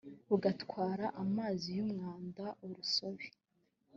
rugatwara 0.29 1.05
amazi 1.23 1.67
y 1.77 1.79
umwanda 1.85 2.45
urusobe 2.65 3.27